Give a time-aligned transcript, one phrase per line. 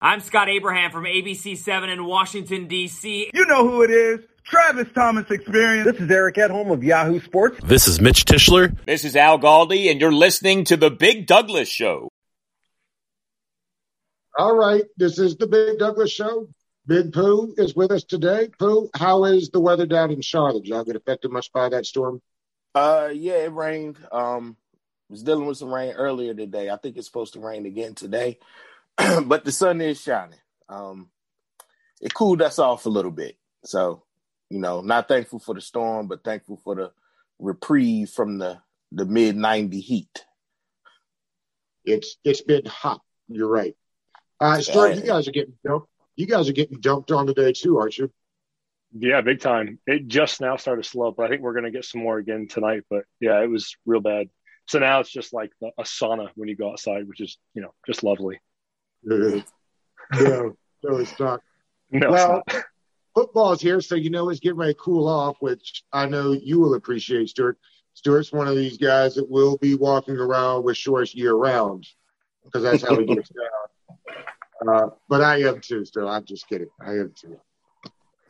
[0.00, 3.30] I'm Scott Abraham from ABC7 in Washington, D.C.
[3.32, 4.20] You know who it is.
[4.44, 5.90] Travis Thomas Experience.
[5.90, 7.60] This is Eric Edholm of Yahoo Sports.
[7.64, 8.76] This is Mitch Tischler.
[8.84, 12.10] This is Al Galdi, and you're listening to The Big Douglas Show.
[14.38, 16.50] All right, this is The Big Douglas Show.
[16.86, 18.50] Big Pooh is with us today.
[18.58, 20.64] Pooh, how is the weather down in Charlotte?
[20.64, 22.20] Did y'all get affected much by that storm?
[22.74, 23.96] Uh, yeah, it rained.
[24.12, 24.58] Um,
[25.08, 26.68] was dealing with some rain earlier today.
[26.68, 28.38] I think it's supposed to rain again today,
[29.26, 30.38] but the sun is shining.
[30.68, 31.10] Um,
[32.00, 33.36] it cooled us off a little bit.
[33.64, 34.02] So,
[34.50, 36.92] you know, not thankful for the storm, but thankful for the
[37.38, 38.58] reprieve from the
[38.92, 40.24] the mid ninety heat.
[41.84, 43.00] It's it's been hot.
[43.28, 43.74] You're right.
[44.40, 44.94] Uh, Stuart, Yeah.
[44.96, 45.88] you guys are getting dumped.
[46.16, 48.10] You guys are getting dumped on today too, aren't you?
[48.98, 49.78] Yeah, big time.
[49.86, 52.18] It just now started to slow, but I think we're going to get some more
[52.18, 52.82] again tonight.
[52.88, 54.28] But yeah, it was real bad.
[54.68, 57.74] So now it's just like a sauna when you go outside, which is you know
[57.86, 58.40] just lovely.
[60.20, 61.40] no, no, it's not.
[61.90, 62.64] No, well, it's not.
[63.14, 66.58] football's here, so you know it's getting ready to cool off, which I know you
[66.58, 67.58] will appreciate, Stuart.
[67.94, 71.86] Stuart's one of these guys that will be walking around with shorts year round
[72.44, 74.68] because that's how he gets down.
[74.68, 76.68] Uh, but I am too, so I'm just kidding.
[76.80, 77.38] I am too.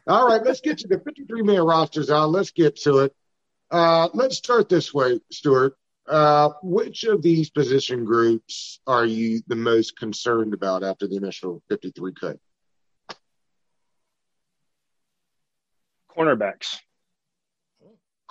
[0.06, 2.30] All right, let's get to the 53 man rosters out.
[2.30, 3.16] Let's get to it.
[3.70, 5.76] Uh, let's start this way, Stuart.
[6.08, 11.62] Uh, which of these position groups are you the most concerned about after the initial
[11.68, 12.38] 53 cut?
[16.16, 16.78] cornerbacks.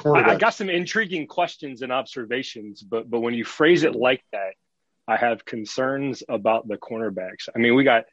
[0.03, 4.23] I, I got some intriguing questions and observations, but but when you phrase it like
[4.33, 4.53] that,
[5.07, 7.47] I have concerns about the cornerbacks.
[7.55, 8.03] I mean, we got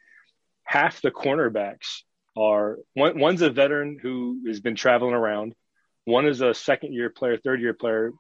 [0.65, 2.03] half the cornerbacks
[2.37, 5.55] are one, one's a veteran who has been traveling around.
[6.05, 8.13] One is a second year player, third year player,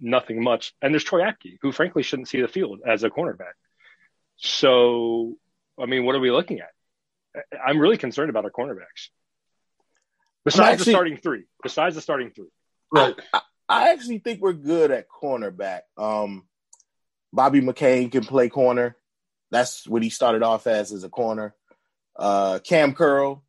[0.00, 0.74] nothing much.
[0.80, 3.54] And there's Troy Apke, who frankly shouldn't see the field as a cornerback.
[4.36, 5.36] So,
[5.80, 6.70] I mean, what are we looking at?
[7.64, 9.08] I'm really concerned about our cornerbacks.
[10.44, 12.48] Besides actually- the starting three, besides the starting three.
[12.90, 13.14] Right.
[13.32, 15.82] I, I actually think we're good at cornerback.
[15.96, 16.44] Um,
[17.32, 18.96] Bobby McCain can play corner.
[19.50, 21.54] That's what he started off as as a corner.
[22.14, 23.42] Uh, Cam Curl,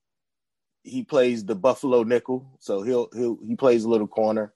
[0.83, 4.53] he plays the Buffalo nickel, so he'll he'll he plays a little corner.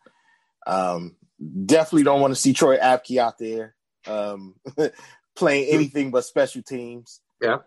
[0.65, 1.16] Um,
[1.65, 3.75] definitely don't want to see Troy Apke out there
[4.07, 4.55] um,
[5.35, 7.21] playing anything but special teams.
[7.41, 7.57] Yeah.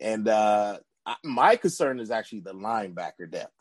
[0.00, 3.52] And uh, I, my concern is actually the linebacker depth.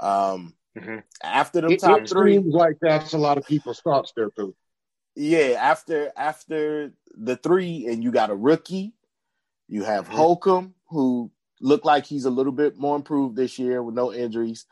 [0.00, 1.02] Um, Mhm.
[1.22, 4.30] after them It, top it three, seems like that's a lot of people's thoughts there,
[4.30, 4.54] Pooh.
[5.14, 8.94] yeah, after after the three, and you got a rookie,
[9.68, 10.12] you have Mhm.
[10.14, 11.30] Holcomb, who
[11.60, 14.64] looked like he's a little bit more improved this year with no injuries,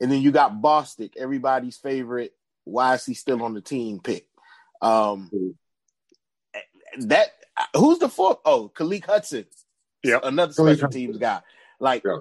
[0.00, 2.36] and then you got Bostic, everybody's favorite.
[2.64, 4.26] Why is he still on the team pick?
[4.82, 5.30] Um,
[6.98, 7.28] that
[7.76, 8.38] who's the fourth?
[8.44, 9.46] Oh, Khalid Hudson,
[10.02, 11.00] Yeah, another Khalid special Hudson.
[11.00, 11.40] teams guy.
[11.78, 12.18] Like Yeah.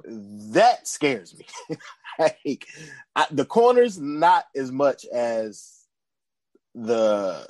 [0.53, 1.45] that scares me.
[2.19, 2.67] like
[3.15, 5.75] I, the corners, not as much as
[6.75, 7.47] the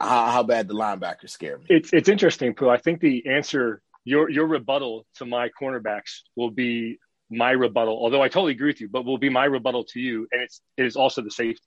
[0.00, 1.64] how, how bad the linebackers scare me.
[1.68, 2.68] It's it's interesting, Pooh.
[2.68, 6.98] I think the answer your your rebuttal to my cornerbacks will be
[7.30, 7.94] my rebuttal.
[7.96, 10.60] Although I totally agree with you, but will be my rebuttal to you, and it's
[10.76, 11.60] it is also the safeties.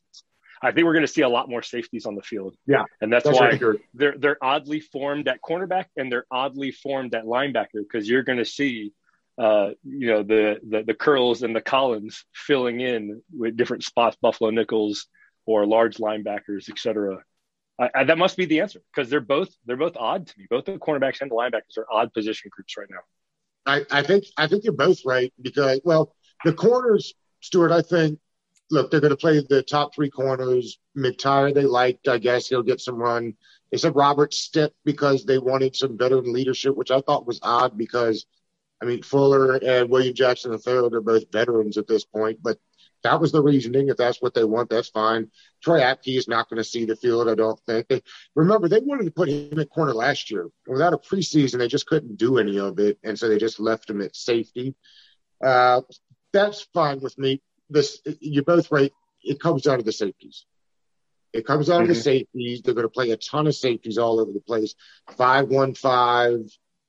[0.62, 2.56] I think we're going to see a lot more safeties on the field.
[2.66, 3.76] Yeah, and that's, That's why for sure.
[3.94, 8.38] they're they're oddly formed at cornerback and they're oddly formed at linebacker because you're going
[8.38, 8.94] to see,
[9.38, 14.18] uh, you know, the, the the curls and the Collins filling in with different spots,
[14.22, 15.08] Buffalo nickels
[15.46, 17.24] or large linebackers, et cetera.
[17.80, 20.48] I, I, that must be the answer because they're both they're both odd to me.
[20.50, 23.00] Both the cornerbacks and the linebackers are odd position groups right now.
[23.66, 27.72] I, I think I think you're both right because well, the corners, Stuart.
[27.72, 28.20] I think
[28.72, 30.80] look, they're going to play the top three corners.
[30.98, 32.08] McTyer, they liked.
[32.08, 33.34] I guess he'll get some run.
[33.72, 37.78] They said Robert Stipp because they wanted some veteran leadership, which I thought was odd
[37.78, 38.26] because,
[38.82, 42.58] I mean, Fuller and William Jackson III are both veterans at this point, but
[43.04, 43.90] that was the reasoning.
[43.90, 45.30] If that's what they want, that's fine.
[45.64, 47.88] Troy Apke is not going to see the field, I don't think.
[47.88, 48.02] They,
[48.34, 50.50] remember, they wanted to put him at corner last year.
[50.68, 53.90] Without a preseason, they just couldn't do any of it, and so they just left
[53.90, 54.76] him at safety.
[55.44, 55.82] Uh,
[56.34, 57.42] that's fine with me.
[57.70, 58.92] This you're both right.
[59.24, 60.46] It comes down to the safeties.
[61.34, 62.62] It comes down to the safeties.
[62.62, 64.76] They're going to play a ton of safeties all over the place.
[65.18, 66.40] Five one five,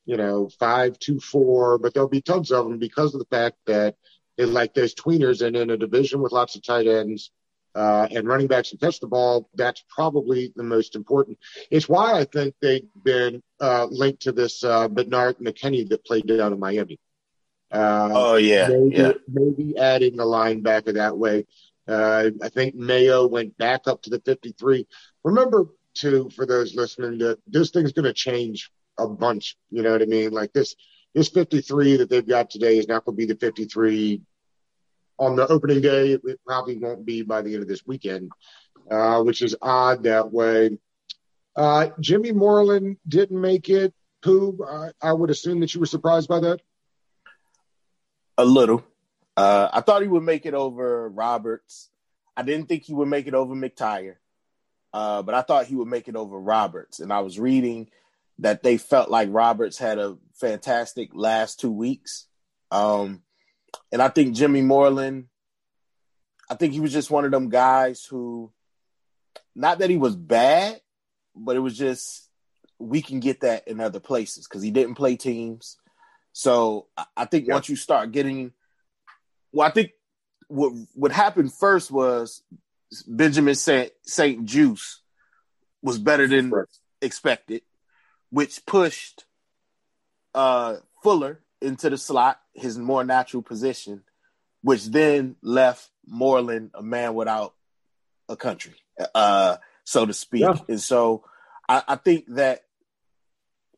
[0.04, 3.56] you know, five two four, but there'll be tons of them because of the fact
[3.66, 3.96] that
[4.36, 7.30] they like those tweeners, and in a division with lots of tight ends
[7.74, 11.38] uh, and running backs and catch the ball, that's probably the most important.
[11.70, 16.26] It's why I think they've been uh, linked to this uh, Benardrick McKinney that played
[16.26, 16.98] down in Miami.
[17.76, 19.12] Uh, Oh yeah, maybe, yeah.
[19.28, 21.46] maybe adding a linebacker that way.
[21.86, 24.86] Uh, I think Mayo went back up to the 53.
[25.24, 29.56] Remember, too, for those listening, that this thing's going to change a bunch.
[29.70, 30.30] You know what I mean?
[30.30, 30.74] Like this,
[31.14, 34.20] this 53 that they've got today is not going to be the 53
[35.18, 36.12] on the opening day.
[36.12, 38.32] It probably won't be by the end of this weekend,
[38.90, 40.78] uh, which is odd that way.
[41.54, 43.94] Uh, Jimmy Moreland didn't make it.
[44.22, 46.60] Pooh, I, I would assume that you were surprised by that.
[48.38, 48.84] A little.
[49.36, 51.90] Uh, I thought he would make it over Roberts.
[52.36, 54.16] I didn't think he would make it over McTyer,
[54.92, 57.00] uh, but I thought he would make it over Roberts.
[57.00, 57.88] And I was reading
[58.38, 62.26] that they felt like Roberts had a fantastic last two weeks.
[62.70, 63.22] Um,
[63.90, 65.26] and I think Jimmy Moreland,
[66.50, 68.52] I think he was just one of them guys who,
[69.54, 70.80] not that he was bad,
[71.34, 72.28] but it was just
[72.78, 75.76] we can get that in other places because he didn't play teams.
[76.38, 78.52] So I think once you start getting,
[79.52, 79.92] well, I think
[80.48, 82.42] what what happened first was
[83.06, 85.00] Benjamin Saint St-Juste
[85.80, 86.52] was better than
[87.00, 87.62] expected,
[88.28, 89.24] which pushed
[90.34, 94.02] uh, Fuller into the slot, his more natural position,
[94.60, 97.54] which then left Moreland a man without
[98.28, 98.74] a country,
[99.14, 100.42] uh, so to speak.
[100.42, 100.58] Yeah.
[100.68, 101.24] And so
[101.66, 102.64] I, I think that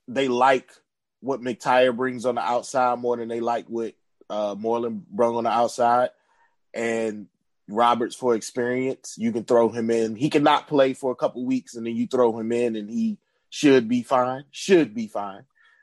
[0.09, 0.73] they like
[1.21, 3.95] what McTyer brings on the outside more than they like what
[4.31, 6.11] uh, Moreland brung on the outside.
[6.75, 7.27] And
[7.69, 10.17] Roberts for experience, you can throw him in.
[10.17, 13.19] He cannot play for a couple weeks, and then you throw him in, and he
[13.51, 14.45] should be fine.
[14.51, 15.43] Should be fine.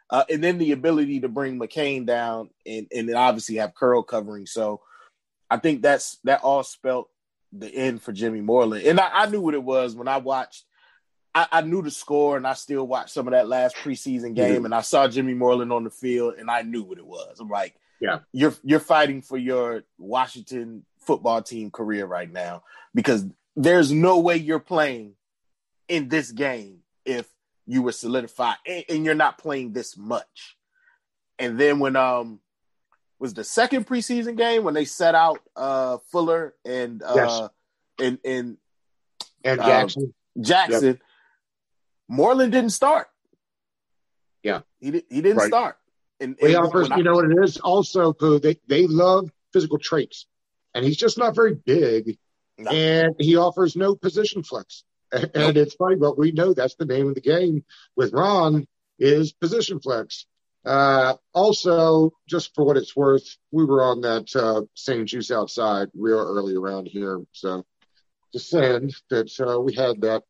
[0.09, 4.45] Uh, and then the ability to bring McCain down, and and obviously have Curl covering.
[4.45, 4.81] So
[5.49, 7.09] I think that's that all spelt
[7.51, 8.85] the end for Jimmy Moreland.
[8.85, 10.65] And I, I knew what it was when I watched
[11.35, 14.55] I, I, knew the score and I still watched some of that last preseason game
[14.55, 14.65] mm-hmm.
[14.65, 17.39] and I saw Jimmy Moreland on the field and I knew what it was.
[17.41, 23.25] I'm like, yeah, you're you're fighting for your Washington football team career right now because
[23.55, 25.13] there's no way you're playing
[25.87, 27.27] in this game if
[27.67, 30.57] you were solidified and, and you're not playing this much.
[31.37, 32.39] And then when um
[33.19, 37.49] was the second preseason game when they set out uh Fuller and uh yes.
[37.99, 38.57] and and
[39.43, 40.13] and Jackson.
[40.37, 40.85] Uh, Jackson.
[40.85, 40.99] Yep
[42.07, 43.07] Moreland didn't start.
[44.43, 45.47] Yeah, he did, he didn't right.
[45.47, 45.77] start.
[46.19, 47.57] And, and offers, you know what it is.
[47.57, 50.27] Also, Pooh, they they love physical traits,
[50.73, 52.17] and he's just not very big,
[52.57, 52.71] no.
[52.71, 54.83] and he offers no position flex.
[55.11, 55.55] And, nope.
[55.55, 57.63] it's funny, but we know that's the name of the game
[57.95, 58.67] with Ron
[58.99, 60.25] is position flex.
[60.65, 66.19] Uh, also, just for what it's worth, we were on that uh, St-Juste outside real
[66.19, 67.65] early around here, so
[68.33, 70.23] just saying that uh, we had that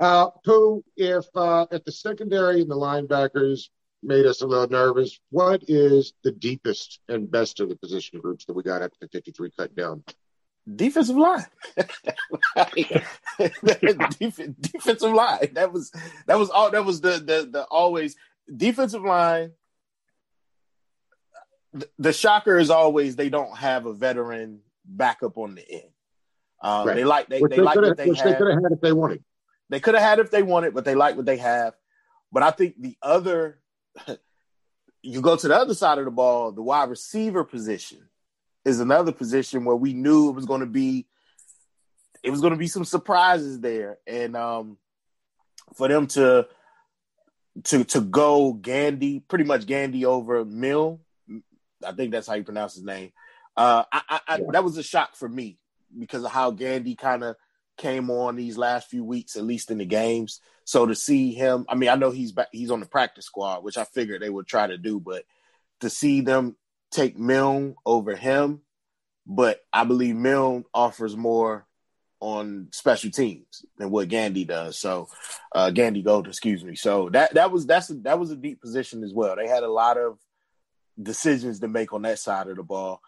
[0.00, 3.68] uh, Pooh, if uh, if the secondary and the linebackers
[4.02, 8.46] made us a little nervous, what is the deepest and best of the position groups
[8.46, 10.02] that we got at the 53 cut down?
[10.74, 11.44] Defensive line.
[14.60, 15.50] defensive line.
[15.52, 15.92] That was
[16.26, 18.16] that was all that was the the the always
[18.54, 19.52] defensive line.
[21.72, 25.90] The, the shocker is always they don't have a veteran backup on the end.
[26.62, 26.96] Um, right.
[26.96, 28.34] They like they, they, they like what they which had.
[28.34, 29.22] they could have had if they wanted.
[29.70, 31.74] They could have had if they wanted, but they like what they have.
[32.32, 33.60] But I think the other,
[35.02, 38.08] you go to the other side of the ball, the wide receiver position
[38.64, 41.06] is another position where we knew it was going to be,
[42.22, 44.76] it was going to be some surprises there, and um,
[45.74, 46.46] for them to
[47.64, 50.98] to to go Gandy, pretty much Gandy over Milne,
[51.86, 53.12] I think that's how you pronounce his name.
[53.56, 55.58] Uh, I, I, I that was a shock for me
[55.98, 57.36] because of how Gandy kind of
[57.80, 60.40] came on these last few weeks, at least in the games.
[60.64, 63.64] So to see him, I mean, I know he's back, he's on the practice squad,
[63.64, 65.24] which I figured they would try to do, but
[65.80, 66.56] to see them
[66.92, 68.60] take Milne over him,
[69.26, 71.66] but I believe Milne offers more
[72.20, 74.76] on special teams than what Gandy does.
[74.76, 75.08] So
[75.54, 76.76] uh Gandy Gold, excuse me.
[76.76, 79.36] So that that was that's a, that was a deep position as well.
[79.36, 80.18] They had a lot of
[81.02, 83.00] decisions to make on that side of the ball.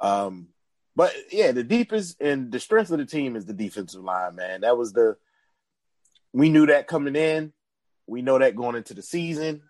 [0.00, 0.48] Um
[0.96, 4.62] but yeah, the deepest and the strength of the team is the defensive line, man.
[4.62, 5.16] That was the
[6.32, 7.52] we knew that coming in.
[8.06, 9.62] We know that going into the season.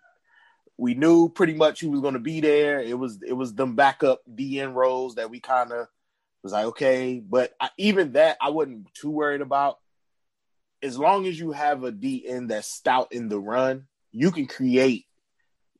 [0.79, 2.81] We knew pretty much who was going to be there.
[2.81, 5.89] It was it was them backup DN roles that we kind of
[6.45, 9.79] was like okay, but I, even that I wasn't too worried about.
[10.83, 15.07] As long as you have a DN that's stout in the run, you can create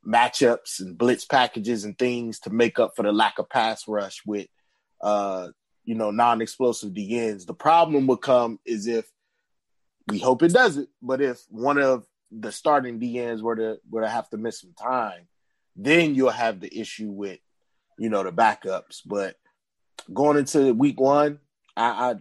[0.05, 4.23] matchups and blitz packages and things to make up for the lack of pass rush
[4.25, 4.47] with
[5.01, 5.49] uh,
[5.83, 7.45] you know, non-explosive DNs.
[7.45, 9.09] The problem would come is if
[10.07, 14.09] we hope it doesn't, but if one of the starting DNs were to were to
[14.09, 15.27] have to miss some time,
[15.75, 17.39] then you'll have the issue with,
[17.97, 19.01] you know, the backups.
[19.05, 19.35] But
[20.13, 21.39] going into week one,
[21.75, 22.15] I, I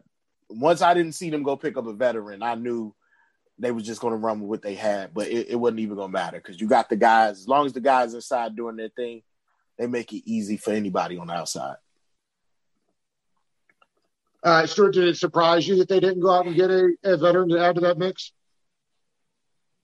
[0.48, 2.94] once I didn't see them go pick up a veteran, I knew
[3.58, 5.96] they was just going to run with what they had, but it, it wasn't even
[5.96, 7.40] going to matter because you got the guys.
[7.40, 9.22] As long as the guys inside doing their thing,
[9.78, 11.76] they make it easy for anybody on the outside.
[14.42, 17.16] Uh, Stuart, did it surprise you that they didn't go out and get a, a
[17.16, 18.32] veteran to add to that mix?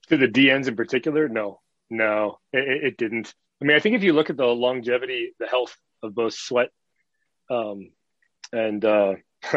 [0.08, 3.34] To the DNs in particular, no, no, it, it, didn't.
[3.60, 6.70] I mean, I think if you look at the longevity, the health of both Sweat
[7.50, 7.90] um,
[8.52, 9.14] and uh,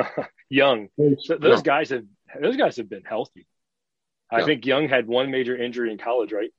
[0.49, 2.05] Young, those guys have
[2.41, 3.47] those guys have been healthy.
[4.31, 6.51] I think Young had one major injury in college, right?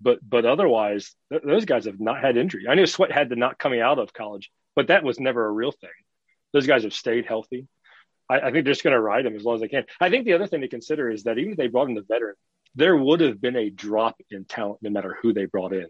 [0.00, 2.66] But but otherwise, th- those guys have not had injury.
[2.68, 5.50] I know Sweat had the not coming out of college, but that was never a
[5.50, 5.90] real thing.
[6.52, 7.66] Those guys have stayed healthy.
[8.32, 9.84] I, I think they're just going to ride him as long as they can.
[10.00, 12.02] I think the other thing to consider is that even if they brought in the
[12.02, 12.34] veteran,
[12.74, 15.86] there would have been a drop in talent no matter who they brought in,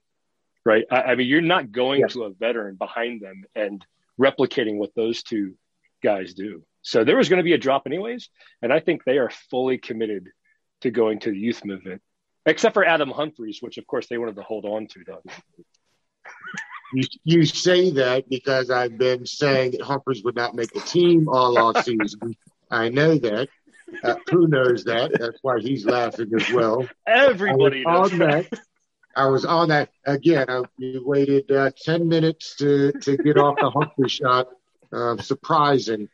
[0.64, 0.84] right?
[0.90, 2.14] I, I mean, you're not going yes.
[2.14, 3.84] to a veteran behind them and
[4.20, 5.54] replicating what those two
[6.02, 6.64] guys do.
[6.82, 8.28] So there was going to be a drop anyways,
[8.60, 10.28] and I think they are fully committed
[10.80, 12.02] to going to the youth movement,
[12.44, 15.04] except for Adam Humphries, which of course they wanted to hold on to.
[15.04, 15.22] Doug.
[16.92, 21.28] You, you say that because I've been saying that Humphries would not make the team
[21.28, 22.36] all off season.
[22.70, 23.48] I know that.
[24.02, 25.12] Uh, who knows that?
[25.18, 26.88] That's why he's laughing as well.
[27.06, 28.46] Everybody on that.
[29.14, 30.46] I was on that again.
[30.48, 34.48] I, waited uh, ten minutes to to get off the Humphrey shot.
[34.90, 36.08] Uh, surprising.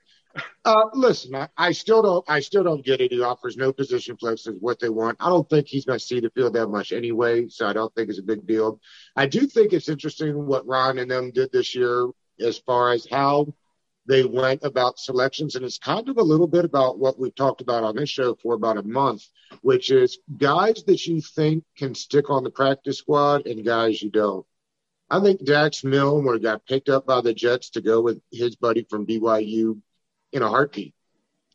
[0.64, 2.24] Uh, listen, I, I, still don't.
[2.28, 3.10] I still don't get it.
[3.10, 5.16] He offers no position flexes what they want.
[5.20, 7.94] I don't think he's going to see the field that much anyway, so I don't
[7.94, 8.80] think it's a big deal.
[9.16, 12.08] I do think it's interesting what Ron and them did this year
[12.40, 13.54] as far as how
[14.06, 17.60] they went about selections, and it's kind of a little bit about what we've talked
[17.60, 19.22] about on this show for about a month,
[19.62, 24.10] which is guys that you think can stick on the practice squad and guys you
[24.10, 24.46] don't.
[25.10, 28.86] I think Dax Milne got picked up by the Jets to go with his buddy
[28.88, 29.80] from BYU
[30.32, 30.94] in a heartbeat.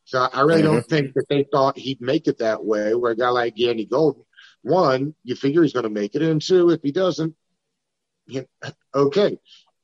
[0.05, 0.73] So I really mm-hmm.
[0.73, 2.93] don't think that they thought he'd make it that way.
[2.93, 4.23] Where a guy like Gandy Golden,
[4.61, 7.35] one, you figure he's going to make it, and two, if he doesn't,
[8.95, 9.37] okay.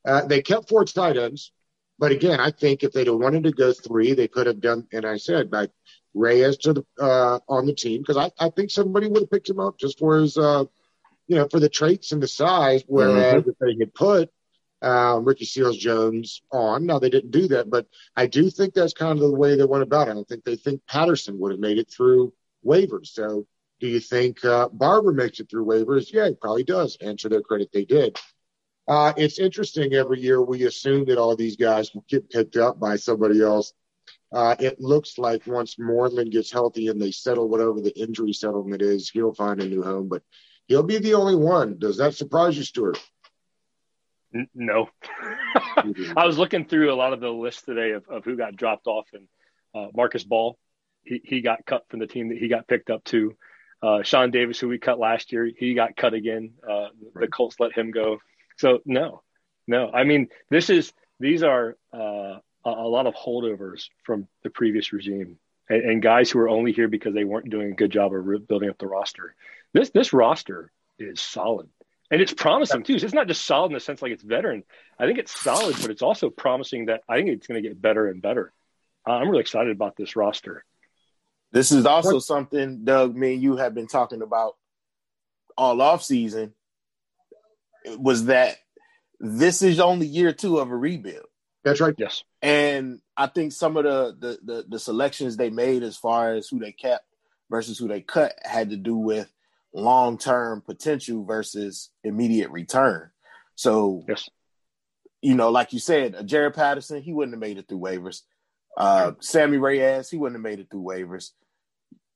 [0.05, 1.51] Uh, they kept four tight ends,
[1.97, 4.87] but again, I think if they'd have wanted to go three, they could have done.
[4.93, 5.71] And I said, like
[6.13, 9.49] Reyes to the uh, on the team because I, I think somebody would have picked
[9.49, 10.65] him up just for his, uh,
[11.27, 12.83] you know, for the traits and the size.
[12.87, 13.49] Whereas mm-hmm.
[13.49, 14.31] if they had put
[14.81, 16.85] uh, Ricky Seals Jones on.
[16.85, 19.65] Now they didn't do that, but I do think that's kind of the way they
[19.65, 20.11] went about it.
[20.11, 22.33] I don't think they think Patterson would have made it through
[22.65, 23.07] waivers.
[23.07, 23.45] So
[23.79, 26.11] do you think uh, Barber makes it through waivers?
[26.11, 26.97] Yeah, he probably does.
[27.01, 28.17] And to their credit, they did.
[28.87, 32.79] Uh, it's interesting every year we assume that all these guys will get picked up
[32.79, 33.73] by somebody else.
[34.31, 38.81] Uh, it looks like once Moreland gets healthy and they settle whatever the injury settlement
[38.81, 40.23] is, he'll find a new home, but
[40.67, 41.77] he'll be the only one.
[41.77, 42.99] Does that surprise you, Stuart?
[44.53, 44.89] No.
[46.15, 48.87] I was looking through a lot of the lists today of, of who got dropped
[48.87, 49.27] off, and
[49.75, 50.57] uh, Marcus Ball,
[51.03, 53.35] he, he got cut from the team that he got picked up to.
[53.81, 56.51] Uh, Sean Davis, who we cut last year, he got cut again.
[56.67, 58.19] Uh, the Colts let him go.
[58.57, 59.23] So no,
[59.67, 59.89] no.
[59.89, 61.97] I mean, this is these are uh,
[62.65, 65.37] a, a, lot of holdovers from the previous regime,
[65.69, 68.47] and, and, guys who are only here because they weren't doing a good job of
[68.47, 69.33] building up the roster.
[69.73, 71.69] This this roster is solid
[72.11, 72.99] and it's promising too.
[72.99, 74.63] So it's not just solid in the sense like it's veteran.
[74.97, 77.81] I think it's solid, but it's also promising that I think it's going to get
[77.81, 78.51] better and better.
[79.07, 80.65] Uh, I'm really excited about this roster.
[81.51, 84.55] This is also something, Doug, me and you have been talking about
[85.57, 86.53] all off season.
[87.97, 88.57] Was that
[89.19, 91.25] this is only year two of a rebuild?
[91.63, 91.95] That's right.
[91.97, 92.23] Yes.
[92.41, 96.47] And I think some of the, the the, the selections they made as far as
[96.47, 97.05] who they kept
[97.49, 99.31] versus who they cut had to do with
[99.73, 103.09] long term potential versus immediate return.
[103.55, 104.29] So, yes.
[105.21, 108.21] you know, like you said, uh, Jaret Patterson, he wouldn't have made it through waivers.
[108.77, 111.31] Uh, Sammis Reyes, he wouldn't have made it through waivers.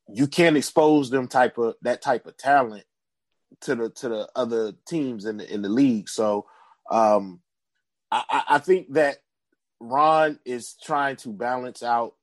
[0.07, 2.85] You can't expose them type of that type of talent
[3.61, 6.09] to the to the other teams in the in the league.
[6.09, 6.45] So,
[6.89, 7.41] um,
[8.11, 9.17] I, I think that
[9.79, 12.15] Ron is trying to balance out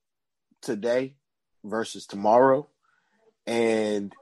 [0.62, 1.16] today
[1.64, 2.68] versus tomorrow,
[3.46, 4.14] and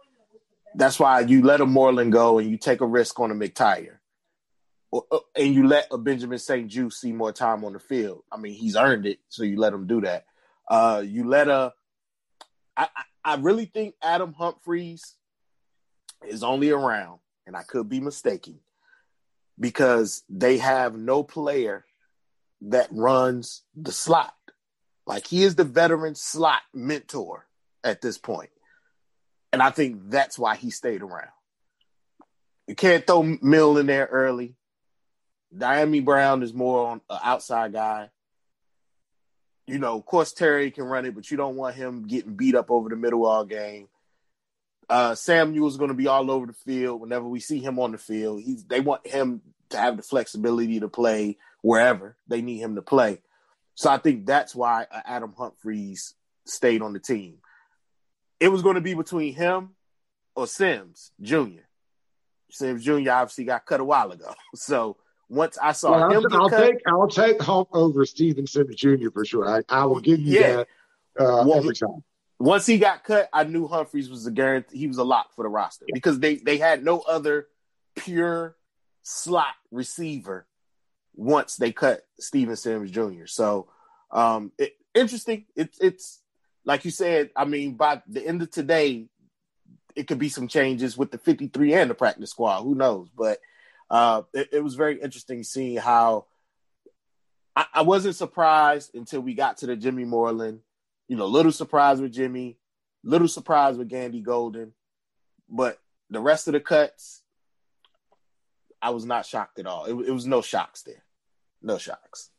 [0.75, 3.97] that's why you let a Moreland go and you take a risk on a McTyer.
[4.93, 8.23] Uh, and you let a Benjamin St-Juste see more time on the field.
[8.33, 10.25] I mean, he's earned it, so you let him do that.
[10.67, 11.73] Uh, you let a.
[12.77, 12.89] I,
[13.25, 15.15] I really think Adam Humphries
[16.27, 18.61] is only around, and I could be mistaken,
[19.61, 21.85] because they have no player
[22.63, 24.35] that runs the slot.
[25.07, 27.47] Like he is the veteran slot mentor
[27.85, 28.51] at this point.
[29.59, 31.33] And I think that's why he stayed around.
[32.69, 34.55] You can't throw Milne in there early.
[35.53, 38.11] Dyami Brown is more on an outside guy.
[39.67, 42.55] You know, of course Terry can run it, but you don't want him getting beat
[42.55, 43.89] up over the middle all game.
[44.89, 47.99] Uh, Samuel's going to be all over the field whenever we see him on the
[47.99, 48.41] field.
[48.41, 52.83] He's they want him to have the flexibility to play wherever they need him to
[52.83, 53.23] play.
[53.75, 56.15] So I think that's why uh, Adam Humphries
[56.47, 57.39] stayed on the team.
[58.41, 59.71] It was going to be between him
[60.37, 61.63] or Sims Jr.
[62.51, 63.11] Sims Jr.
[63.11, 64.33] obviously got cut a while ago.
[64.55, 64.97] So
[65.29, 68.77] once I saw Well, him I'll, I'll cut, take I'll take Hump over Steven Sims
[68.77, 69.11] Jr.
[69.13, 69.47] for sure.
[69.49, 70.57] I, I will give you Yeah.
[70.57, 70.69] that
[71.19, 72.03] uh, Well, every time.
[72.39, 74.79] once he got cut, I knew Humphries was a guarantee.
[74.79, 77.49] He was a lock for the roster because they they had no other
[77.97, 78.57] pure
[79.03, 80.47] slot receiver
[81.15, 83.27] once they cut Steven Sims Jr.
[83.27, 83.69] So
[84.11, 85.45] um, it, interesting.
[85.57, 86.23] It's it's
[86.69, 87.31] like you said.
[87.35, 89.07] I mean, by the end of today,
[89.97, 92.63] it could be some changes with the 53 and the practice squad.
[92.63, 93.09] Who knows?
[93.17, 93.41] But
[93.91, 96.27] uh, it, it was very interesting seeing how.
[97.57, 100.61] I, I wasn't surprised until we got to the Jimmy Moreland
[101.09, 102.59] you know, little surprise with Jimmy,
[103.03, 104.75] little surprise with Gandy Golden,
[105.49, 105.79] but
[106.11, 107.23] the rest of the cuts,
[108.81, 109.87] I was not shocked at all.
[109.87, 111.03] It, it was no shocks there,
[111.63, 112.31] no shocks.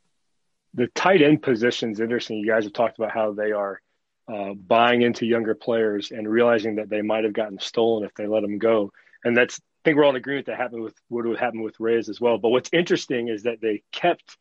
[0.75, 2.37] the tight end position is interesting.
[2.37, 3.81] You guys have talked about how they are
[4.31, 8.27] uh, buying into younger players and realizing that they might have gotten stolen if they
[8.27, 8.91] let them go.
[9.23, 11.79] And that's, I think we're all in agreement that happened with what would happen with
[11.79, 12.37] Reyes as well.
[12.37, 14.37] But what's interesting is that they kept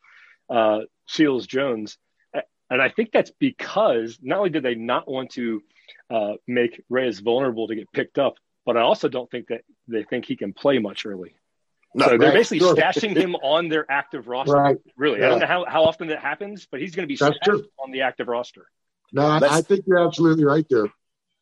[0.50, 1.96] uh, Seals Jones.
[2.70, 5.62] And I think that's because not only did they not want to
[6.10, 8.34] uh, make Reyes vulnerable to get picked up,
[8.66, 11.34] but I also don't think that they think he can play much early.
[11.94, 12.76] No, so they're right, basically sure.
[12.76, 14.52] stashing him on their active roster.
[14.52, 14.76] Right.
[14.98, 17.36] Really, I don't know how, how often that happens, but he's going to be That's
[17.36, 17.64] stashed true.
[17.82, 18.66] on the active roster.
[19.12, 20.86] No, I, Let's- I think you're absolutely right there.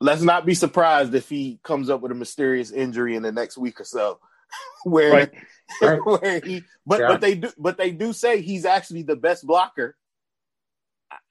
[0.00, 3.56] Let's not be surprised if he comes up with a mysterious injury in the next
[3.56, 4.18] week or so,
[4.84, 5.30] where Right.
[5.82, 6.00] Right.
[6.04, 6.62] where he.
[6.86, 7.08] But Yeah.
[7.08, 9.96] but they do but they do say he's actually the best blocker.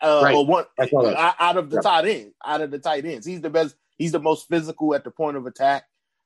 [0.01, 0.35] Uh, Right.
[0.35, 1.81] or one I out out of the Yeah.
[1.81, 3.75] tight end, out of the tight ends, he's the best.
[3.97, 5.83] He's the most physical at the point of attack.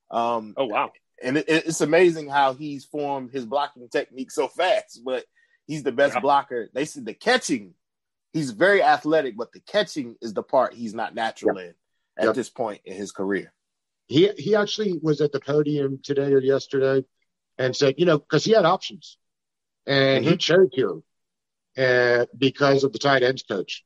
[0.09, 0.91] Um, Oh wow!
[1.21, 5.01] and it, it's amazing how he's formed his blocking technique so fast.
[5.03, 5.25] But
[5.67, 6.21] he's the best Yeah.
[6.21, 6.69] blocker.
[6.73, 7.75] They said the catching,
[8.33, 11.73] he's very athletic, but the catching is the part he's not natural in
[12.17, 12.35] at Yep.
[12.35, 13.53] this point in his career.
[14.07, 17.05] He he actually was at the podium today or yesterday
[17.57, 19.17] and said, you know, because he had options,
[19.85, 20.99] and he chose here,
[21.77, 23.83] uh, because of the tight ends coach,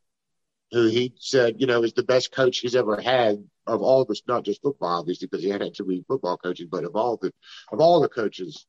[0.72, 4.22] who he said, you know, is the best coach he's ever had of all this,
[4.28, 7.32] not just football, obviously, because he had to be football coaches, but of all the
[7.72, 8.66] of all the coaches.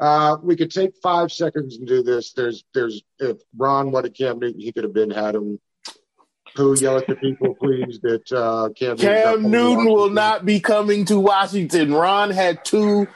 [0.00, 2.32] Uh, we could take five seconds and do this.
[2.32, 5.60] There's, there's, if Ron wanted Cam Newton, he could have been had him.
[6.56, 11.04] Who yell at the people, please, that uh, Cam, Cam Newton will not be coming
[11.04, 11.94] to Washington.
[11.94, 13.06] Ron had two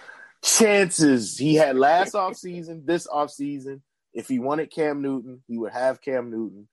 [0.44, 1.36] chances.
[1.36, 3.80] He had last offseason, this offseason.
[4.12, 6.68] If he wanted Cam Newton, he would have Cam Newton.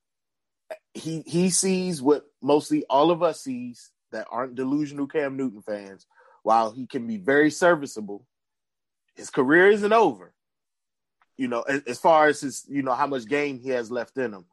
[0.94, 6.06] He he sees what mostly all of us sees that aren't delusional Cam Newton fans.
[6.44, 8.24] While he can be very serviceable,
[9.16, 10.32] his career isn't over.
[11.36, 14.16] You know, as, as far as his, you know, how much game he has left
[14.18, 14.44] in him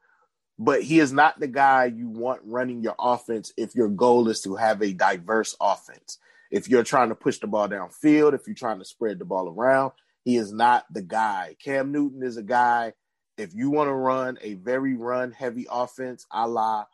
[0.60, 4.42] but he is not the guy you want running your offense if your goal is
[4.42, 6.20] to have a diverse offense.
[6.52, 9.48] If you're trying to push the ball downfield, if you're trying to spread the ball
[9.48, 9.94] around,
[10.26, 11.56] he is not the guy.
[11.64, 12.92] Cam Newton is a guy.
[13.38, 16.86] If you want to run a very run heavy offense, a la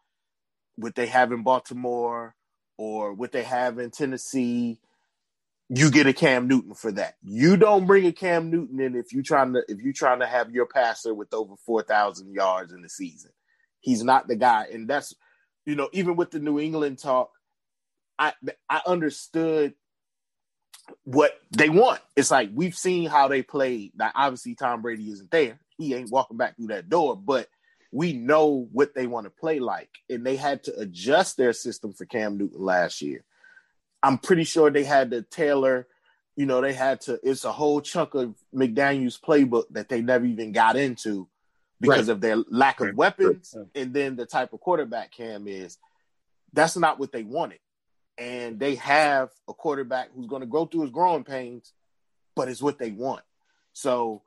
[0.76, 2.36] what they have in Baltimore
[2.78, 4.80] or what they have in Tennessee,
[5.70, 7.16] you get a Cam Newton for that.
[7.24, 10.28] You don't bring a Cam Newton in if you trying to if you trying to
[10.28, 13.32] have your passer with over four thousand yards in the season.
[13.80, 15.14] He's not the guy, and that's
[15.66, 17.32] you know even with the New England talk,
[18.20, 18.34] I
[18.70, 19.74] I understood
[21.04, 22.02] what they want.
[22.16, 23.94] It's like we've seen how they played.
[23.96, 27.48] Now obviously Tom Brady isn't there; he ain't walking back through that door, but
[27.92, 31.94] we know what they want to play like, and they had to adjust their system
[31.94, 33.24] for Cam Newton last year.
[34.06, 35.88] I'm pretty sure they had to tailor,
[36.36, 37.20] you know, they had to.
[37.24, 41.28] It's a whole chunk of McDaniel's playbook that they never even got into
[41.82, 42.14] because Right.
[42.14, 43.68] of their lack of weapons Right.
[43.74, 45.80] and then the type of quarterback Cam is.
[46.54, 47.60] That's not what they wanted.
[48.18, 51.74] And they have a quarterback who's going to go through his growing pains,
[52.36, 53.24] but it's what they want.
[53.74, 54.22] So,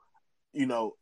[0.51, 0.95] you know,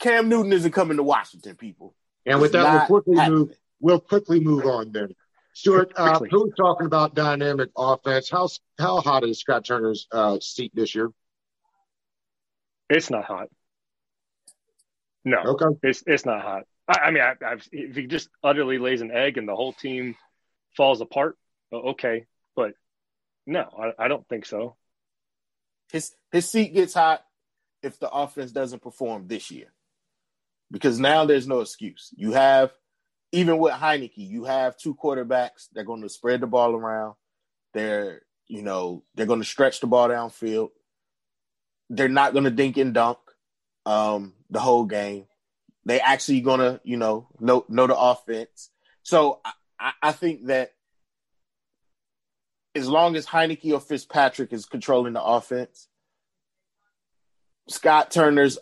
[0.00, 1.94] Cam Newton isn't coming to Washington, people.
[2.24, 3.38] And with It's that, we'll quickly happening.
[3.40, 3.58] move.
[3.80, 5.14] We'll quickly move on then.
[5.56, 6.28] Stuart, uh, Quickly.
[6.30, 8.28] who's talking about dynamic offense?
[8.28, 8.46] How
[8.78, 11.10] how hot is Scott Turner's uh, seat this year?
[12.90, 13.48] It's not hot.
[15.24, 16.64] No, Okay, it's it's not hot.
[16.86, 19.72] I, I mean, I, I've, if he just utterly lays an egg and the whole
[19.72, 20.14] team
[20.76, 21.38] falls apart,
[21.72, 22.74] okay, but
[23.46, 24.76] no, I, I don't think so.
[25.90, 27.24] his his seat gets hot
[27.82, 29.72] if the offense doesn't perform this year.
[30.70, 32.10] Because now there's no excuse.
[32.14, 32.72] You have
[33.32, 37.14] even with Heinicke, you have two quarterbacks that are going to spread the ball around.
[37.74, 40.70] They're, you know, they're going to stretch the ball downfield.
[41.90, 43.18] They're not going to dink and dunk
[43.84, 45.26] um, the whole game.
[45.84, 48.70] They actually going to, you know, know know the offense.
[49.02, 49.40] So
[49.78, 50.72] I, I think that
[52.74, 55.88] as long as Heinicke or Fitzpatrick is controlling the offense,
[57.68, 58.58] Scott Turner's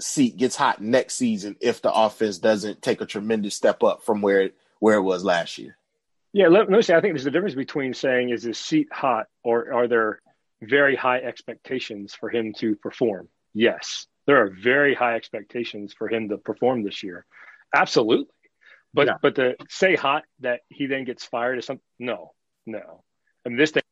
[0.00, 4.22] seat gets hot next season if the offense doesn't take a tremendous step up from
[4.22, 5.76] where it where it was last year.
[6.32, 8.88] Yeah, let, let me say I think there's a difference between saying is his seat
[8.92, 10.20] hot or are there
[10.62, 13.28] very high expectations for him to perform?
[13.54, 17.24] Yes, there are very high expectations for him to perform this year.
[17.74, 18.26] Absolutely.
[18.94, 19.14] But yeah.
[19.20, 22.32] but to say hot that he then gets fired is something no,
[22.66, 23.02] no.
[23.44, 23.82] And this thing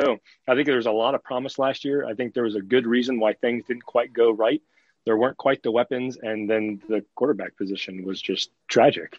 [0.00, 2.06] So I think there was a lot of promise last year.
[2.06, 4.62] I think there was a good reason why things didn't quite go right.
[5.06, 9.18] There weren't quite the weapons, and then the quarterback position was just tragic.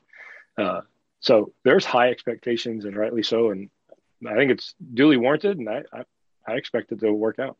[0.58, 0.82] Uh,
[1.20, 3.52] so there's high expectations, and rightly so.
[3.52, 3.70] And
[4.28, 6.04] I think it's duly warranted, and I, I,
[6.48, 7.58] I expect it to work out.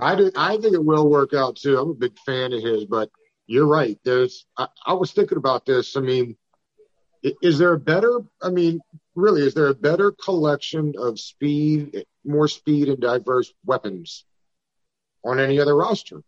[0.00, 1.78] I, do, I think it will work out too.
[1.78, 3.10] I'm a big fan of his, but
[3.46, 3.98] you're right.
[4.04, 5.96] There's I, I was thinking about this.
[5.96, 6.36] I mean,
[7.22, 8.20] is there a better?
[8.42, 8.80] I mean,
[9.18, 14.24] really, is there a better collection of speed, more speed and diverse weapons
[15.24, 16.22] on any other roster?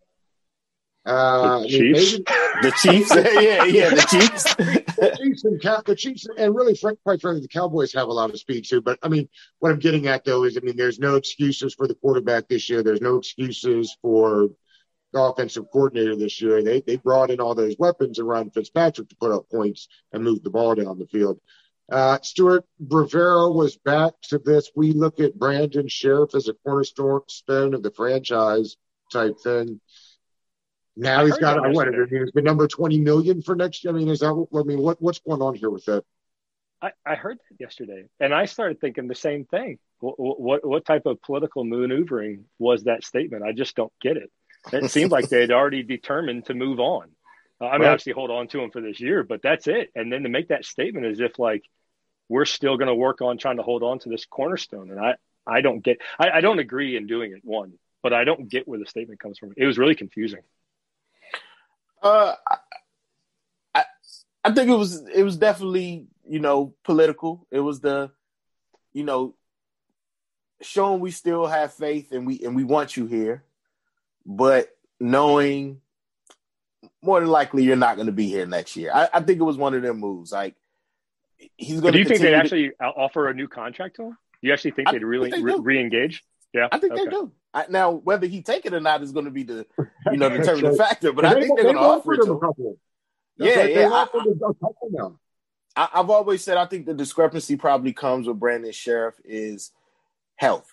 [1.06, 2.24] Uh, the Chiefs, maybe,
[2.62, 7.40] the Chiefs, yeah, yeah, the Chiefs, the Chiefs and the Chiefs, and really, quite frankly,
[7.40, 8.82] the Cowboys have a lot of speed too.
[8.82, 9.26] But I mean,
[9.60, 12.68] what I'm getting at though is, I mean, there's no excuses for the quarterback this
[12.68, 12.82] year.
[12.82, 14.50] There's no excuses for
[15.14, 16.62] the offensive coordinator this year.
[16.62, 20.42] They they brought in all those weapons around Fitzpatrick to put up points and move
[20.42, 21.40] the ball down the field.
[21.90, 24.70] Uh, Stuart Rivera was back to this.
[24.76, 28.76] We look at Brandon Scherff as a cornerstone of the franchise
[29.12, 29.80] type thing.
[30.96, 31.88] Now I he's got what?
[31.88, 33.92] It's the number twenty million for next year.
[33.92, 34.46] I mean, is that?
[34.54, 36.04] I mean, what what's going on here with that?
[36.82, 39.78] I, I heard that yesterday, and I started thinking the same thing.
[40.00, 43.44] What, what what type of political maneuvering was that statement?
[43.44, 44.30] I just don't get it.
[44.72, 47.08] It seemed like they had already determined to move on.
[47.60, 47.88] Uh, I mean, right.
[47.88, 49.90] obviously hold on to him for this year, but that's it.
[49.94, 51.62] And then to make that statement as if like
[52.30, 54.90] we're still going to work on trying to hold on to this cornerstone.
[54.90, 57.72] And I, I don't get, I, I don't agree in doing it one,
[58.04, 59.52] but I don't get where the statement comes from.
[59.56, 60.40] It was really confusing.
[62.00, 62.34] Uh,
[63.74, 63.82] I,
[64.44, 67.46] I think it was, it was definitely, you know, political.
[67.50, 68.12] It was the,
[68.92, 69.34] you know,
[70.62, 73.42] showing we still have faith and we, and we want you here,
[74.24, 74.68] but
[75.00, 75.80] knowing
[77.02, 78.92] more than likely you're not going to be here next year.
[78.94, 80.30] I, I think it was one of their moves.
[80.30, 80.54] Like,
[81.56, 81.92] he's going.
[81.92, 84.18] Do you think they'd actually offer a new contract to him?
[84.42, 87.04] Do you actually think they'd really think they re- engage Yeah, I think okay.
[87.04, 87.32] they do.
[87.52, 89.66] I, now, whether he take it or not is going to be the
[90.10, 91.12] you know determining factor.
[91.12, 92.76] But I think they're going to offer it to him.
[93.36, 94.06] Yeah, yeah.
[95.76, 99.72] I, have always said I think the discrepancy probably comes with Brandon Scherff is
[100.36, 100.72] health,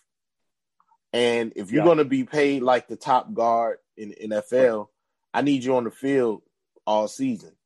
[1.13, 1.85] and if you're yeah.
[1.85, 4.87] going to be paid like the top guard in NFL,
[5.33, 6.41] I need you on the field
[6.85, 7.56] all season.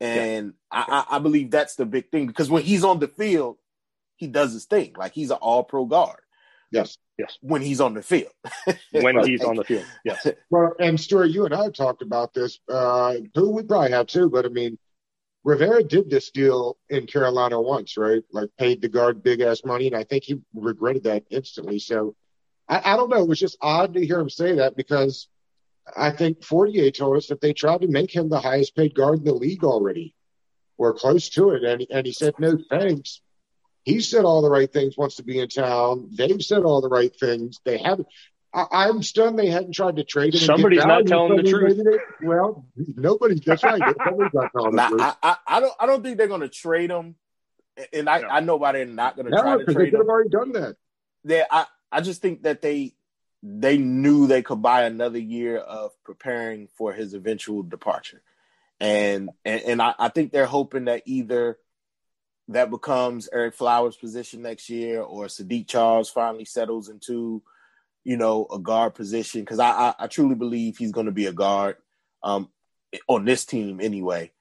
[0.00, 0.84] And yeah.
[0.88, 3.56] I, I believe that's the big thing because when he's on the field,
[4.16, 4.94] he does his thing.
[4.96, 6.20] Like he's an all pro guard.
[6.70, 6.98] Yes.
[7.18, 7.38] Yes.
[7.40, 8.32] When he's on the field.
[8.90, 9.86] when he's on the field.
[10.04, 10.26] Yes.
[10.50, 12.58] Well, and Stuart, you and I have talked about this.
[12.68, 14.78] Uh, who we probably have too, but I mean,
[15.44, 18.22] Rivera did this deal in Carolina once, right?
[18.32, 21.78] Like paid the guard big ass money, and I think he regretted that instantly.
[21.78, 22.16] So
[22.68, 23.22] I, I don't know.
[23.22, 25.28] It was just odd to hear him say that because
[25.94, 29.18] I think Fortier told us that they tried to make him the highest paid guard
[29.18, 30.14] in the league already,
[30.78, 33.20] or close to it, and and he said no thanks.
[33.84, 34.96] He said all the right things.
[34.96, 36.10] Wants to be in town.
[36.16, 37.60] They've said all the right things.
[37.64, 38.08] They haven't.
[38.52, 40.40] I, am stunned they hadn't tried to trade him.
[40.40, 41.76] Somebody's not telling the truth.
[41.76, 43.38] They, well, nobody.
[43.38, 43.78] That's right.
[44.06, 45.00] Nobody's not telling the truth.
[45.00, 45.74] I, I, I, don't.
[45.78, 47.16] I don't think they're going to trade him.
[47.92, 48.28] And I, no.
[48.28, 50.30] I know why they're not going to no, try to trade they could have already
[50.30, 50.76] done that.
[51.24, 52.95] Yeah, I, I just think that they
[53.48, 58.20] they knew they could buy another year of preparing for his eventual departure.
[58.80, 61.58] And and, and I, I think they're hoping that either
[62.48, 67.42] that becomes Ereck Flowers' position next year, or Saahdiq Charles finally settles into,
[68.04, 69.42] you know, a guard position.
[69.42, 71.76] Because I, I, I truly believe he's going to be a guard
[72.24, 72.48] um,
[73.06, 74.32] on this team anyway.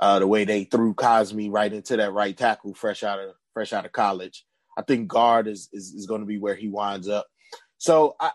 [0.00, 3.72] Uh, the way they threw Cosmi right into that right tackle, fresh out of fresh
[3.72, 4.44] out of college,
[4.76, 7.26] I think guard is is, is going to be where he winds up.
[7.78, 8.32] So I,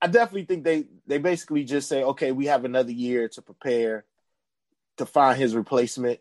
[0.00, 4.04] I definitely think they they basically just say, okay, we have another year to prepare
[4.98, 6.20] to find his replacement,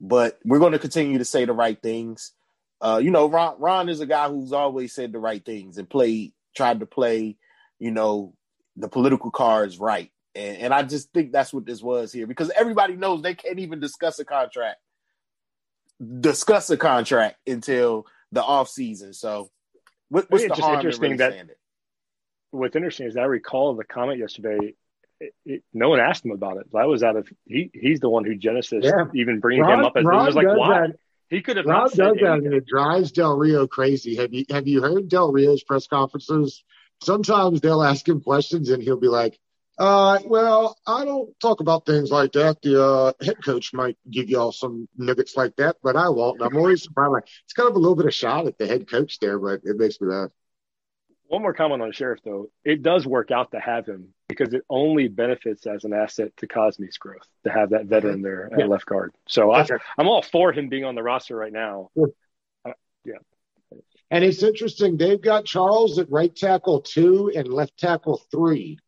[0.00, 2.32] but we're going to continue to say the right things.
[2.80, 5.88] Uh, you know, Ron Ron is a guy who's always said the right things and
[5.88, 7.36] played, tried to play,
[7.78, 8.34] you know,
[8.76, 10.12] the political cards right.
[10.34, 13.58] And, and I just think that's what this was here because everybody knows they can't
[13.58, 14.78] even discuss a contract,
[16.20, 19.12] discuss a contract until the off season.
[19.12, 19.50] So,
[20.08, 21.58] what, what's it's the harm in really that- it?
[22.50, 24.74] What's interesting is I recall the comment yesterday.
[25.20, 26.66] It, it, no one asked him about it.
[26.72, 27.70] That was out of he.
[27.74, 29.04] He's the one who Genesis Yeah.
[29.14, 30.96] even bringing Ron- him up as Ron was like why that.
[31.28, 34.16] he could have Rob not does that, and it drives Del Rio crazy.
[34.16, 36.62] Have you have you heard Del Rio's press conferences?
[37.02, 39.38] Sometimes they'll ask him questions, and he'll be like,
[39.78, 42.62] uh, "Well, I don't talk about things like that.
[42.62, 46.48] The uh, head coach might give y'all some nuggets like that, but I won't." And
[46.50, 47.12] I'm always surprised.
[47.12, 49.60] Like it's kind of a little bit of shot at the head coach there, but
[49.64, 50.30] it makes me laugh.
[51.28, 52.50] One more comment on Scherff, though.
[52.64, 56.46] It does work out to have him because it only benefits as an asset to
[56.46, 58.66] Cosmi's growth to have that veteran there at Yeah.
[58.66, 59.12] left guard.
[59.26, 59.76] So I, Okay.
[59.98, 61.90] I'm all for him being on the roster right now.
[62.64, 62.72] Uh,
[63.04, 63.16] yeah.
[64.10, 64.96] And it's interesting.
[64.96, 68.78] They've got Charles at right tackle two and left tackle three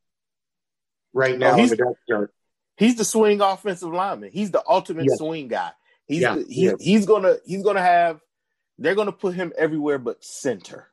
[1.13, 1.49] right oh, now.
[1.51, 2.35] Oh, on he's- the depth chart.
[2.79, 4.31] He's the swing offensive lineman.
[4.33, 5.19] He's the ultimate Yes.
[5.19, 5.73] swing guy.
[6.07, 6.73] He's Yeah, the, he's, yeah.
[6.81, 8.23] he's gonna he's gonna have
[8.79, 10.89] they're gonna put him everywhere but center.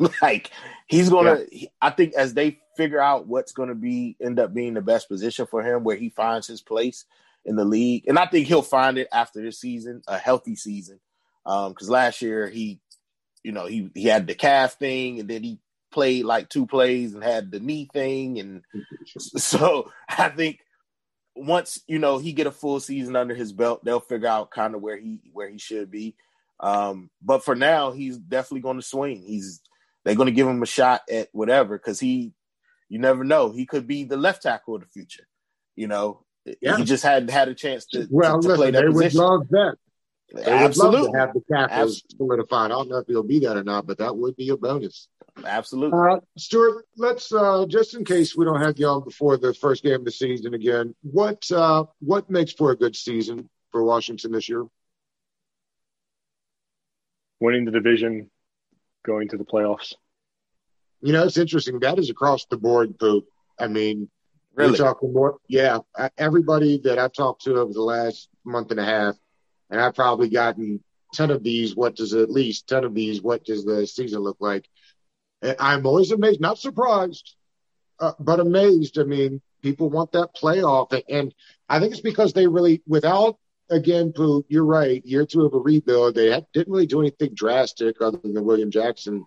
[0.22, 0.50] like
[0.86, 4.74] he's gonna he- I think as they figure out what's gonna be end up being
[4.74, 7.04] the best position for him where he finds his place
[7.44, 8.04] in the league.
[8.06, 11.00] And I think he'll find it after this season, a healthy season.
[11.46, 12.80] Um, because last year he
[13.42, 15.58] you know, he he had the calf thing and then he
[15.90, 18.62] played like two plays and had the knee thing and
[19.18, 20.60] so I think
[21.34, 24.74] once you know he get a full season under his belt, they'll figure out kind
[24.74, 26.14] of where he where he should be.
[26.60, 29.22] Um, but for now, he's definitely going to swing.
[29.22, 29.60] He's
[30.04, 32.32] they're going to give him a shot at whatever because he,
[32.88, 35.26] you never know, he could be the left tackle of the future.
[35.76, 36.24] You know,
[36.60, 36.76] Yeah.
[36.76, 39.14] he just hadn't had a chance to, Well, to, to play listen, that they would
[39.14, 39.76] love that.
[40.32, 42.66] They would Absolutely, love to have the tackles solidified.
[42.66, 45.08] I don't know if he'll be that or not, but that would be a bonus.
[45.44, 45.98] absolutely.
[45.98, 49.82] Uh, Stuart, let's uh, just in case we don't have you on before the first
[49.82, 50.94] game of the season again.
[51.02, 54.66] What uh, what makes for a good season for Washington this year?
[57.40, 58.30] Winning the division,
[59.04, 59.94] going to the playoffs.
[61.00, 61.80] You know, it's interesting.
[61.80, 63.24] That is across the board, Pooh.
[63.58, 64.10] I mean,
[64.54, 65.38] really, We're talking more.
[65.48, 69.16] Yeah, uh, everybody that I've talked to over the last month and a half,
[69.70, 70.82] and I've probably gotten
[71.14, 71.74] ten of these.
[71.74, 73.22] What does at least ten of these?
[73.22, 74.68] What does the season look like?
[75.42, 77.34] And I'm always amazed, not surprised,
[77.98, 78.98] uh, but amazed.
[78.98, 81.34] I mean, people want that playoff, and, and
[81.68, 83.38] I think it's because they really, without
[83.70, 85.04] again, Pooh, you're right.
[85.04, 89.24] Year two of a rebuild, they didn't really do anything drastic other than William Jackson,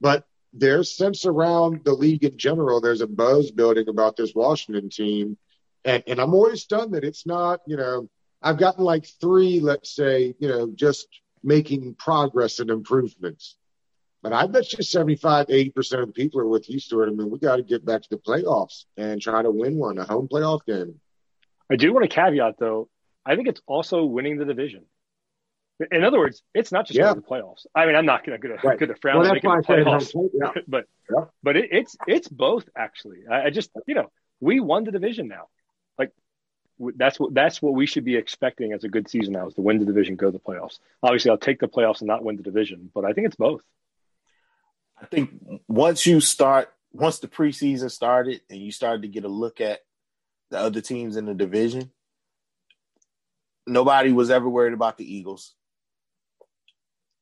[0.00, 2.80] but there's sense around the league in general.
[2.80, 5.36] There's a buzz building about this Washington team.
[5.84, 8.08] And, and I'm always stunned that it's not, you know,
[8.42, 11.08] I've gotten like three, let's say, you know, just
[11.42, 13.56] making progress and improvements.
[14.22, 17.08] But I bet you 75, 80% of the people are with you, Stuart.
[17.08, 19.98] I mean, we got to get back to the playoffs and try to win one,
[19.98, 21.00] a home playoff game.
[21.70, 22.88] I do want to caveat though.
[23.26, 24.84] I think it's also winning the division.
[25.92, 27.12] In other words, it's not just Yeah.
[27.12, 27.66] the playoffs.
[27.74, 28.78] I mean, I'm not going to Right.
[28.78, 30.52] going to frown Well, making the playoffs, play- yeah.
[30.66, 31.24] but Yeah.
[31.42, 33.26] but it, it's it's both actually.
[33.30, 34.10] I, I just you know
[34.40, 35.48] we won the division now.
[35.98, 36.12] Like
[36.78, 39.54] w- that's what that's what we should be expecting as a good season now is
[39.54, 40.78] to win the division, go to the playoffs.
[41.02, 43.60] Obviously, I'll take the playoffs and not win the division, but I think it's both.
[44.98, 45.30] I think
[45.68, 49.80] once you start, once the preseason started and you started to get a look at
[50.50, 51.90] the other teams in the division,
[53.66, 55.54] nobody was ever worried about the Eagles.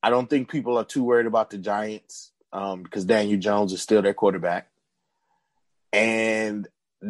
[0.03, 3.83] I don't think people are too worried about the Giants um, because Daniel Jones is
[3.83, 4.69] still their quarterback.
[5.93, 6.69] And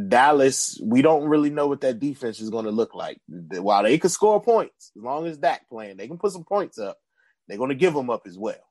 [0.09, 3.21] Dallas, we don't really know what that defense is going to look like.
[3.29, 6.79] While they could score points, as long as Dak playing, they can put some points
[6.79, 6.99] up.
[7.49, 8.65] They're going to give them up as well.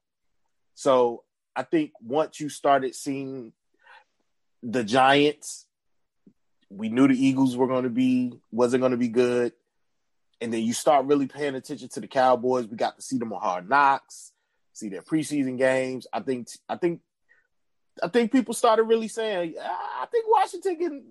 [0.76, 1.24] So
[1.56, 3.54] I think once you started seeing
[4.62, 5.68] the Giants,
[6.70, 9.54] we knew the Eagles were going to be wasn't going to be good,
[10.44, 12.68] and then you start really paying attention to the Cowboys.
[12.68, 14.34] We got to see them on Hard Knocks,
[14.74, 16.06] see their preseason games.
[16.12, 17.00] I think I think
[18.04, 21.04] I think people started really saying, "Ah, I think Washington can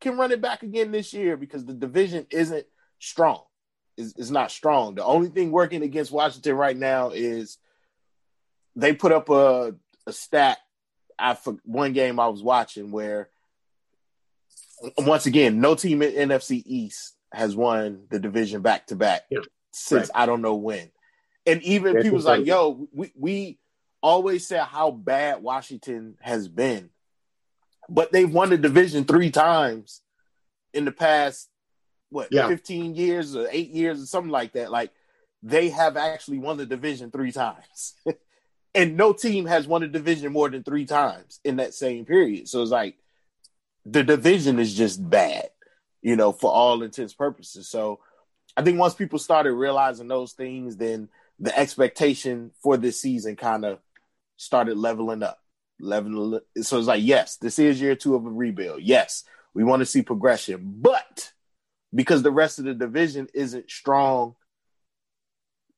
[0.00, 2.66] can run it back again this year because the division isn't
[2.98, 3.42] strong.
[3.98, 4.94] Is not strong.
[4.94, 7.58] The only thing working against Washington right now is
[8.74, 9.74] they put up a
[10.06, 10.56] a stat
[11.18, 13.28] after one game I was watching where
[14.96, 19.22] once again, no team in NFC East has won the division back to back
[19.72, 20.90] since I don't know when.
[21.46, 23.58] And even Yeah, people's like, yo, we, we
[24.02, 26.90] always say how bad Washington has been.
[27.88, 30.02] But they've won the division three times
[30.74, 31.48] in the past,
[32.10, 32.48] what, Yeah.
[32.48, 34.70] 15 years or eight years or something like that.
[34.70, 34.92] Like
[35.42, 37.94] they have actually won the division three times.
[38.74, 42.48] and no team has won a division more than three times in that same period.
[42.48, 42.96] So it's like
[43.86, 45.48] the division is just bad,
[46.02, 47.68] you know, for all intents purposes.
[47.68, 48.00] So
[48.56, 51.08] I think once people started realizing those things, then
[51.38, 53.78] the expectation for this season kind of
[54.36, 55.38] started leveling up.
[55.80, 58.82] Leveling, so it's like, yes, this is year two of a rebuild.
[58.82, 61.32] Yes, we want to see progression, but
[61.94, 64.34] because the rest of the division isn't strong,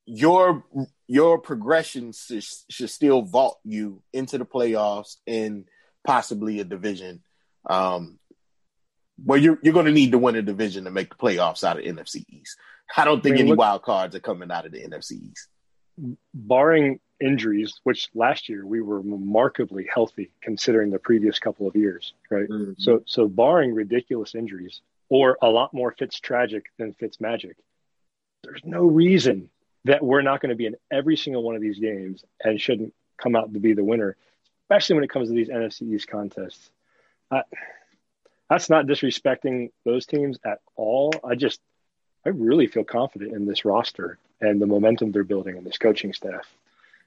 [0.06, 0.64] your
[1.06, 5.66] your progression should, should still vault you into the playoffs and
[6.04, 7.22] possibly a division
[7.68, 8.18] um,
[9.24, 11.78] where you're you're going to need to win a division to make the playoffs out
[11.78, 12.56] of NFC East.
[12.96, 15.12] I don't think I mean, any look, wild cards are coming out of the NFC
[15.30, 15.48] East.
[16.34, 22.14] Barring injuries, which last year we were remarkably healthy considering the previous couple of years,
[22.30, 22.48] right?
[22.48, 22.72] Mm-hmm.
[22.78, 27.56] So so barring ridiculous injuries or a lot more Fitz tragic than Fitz magic,
[28.42, 29.50] there's no reason
[29.84, 32.92] that we're not going to be in every single one of these games and shouldn't
[33.16, 34.16] come out to be the winner,
[34.64, 36.70] especially when it comes to these NFC East contests.
[37.30, 37.42] I,
[38.50, 41.14] that's not disrespecting those teams at all.
[41.24, 41.60] I just,
[42.26, 46.12] I really feel confident in this roster and the momentum they're building and this coaching
[46.12, 46.52] staff.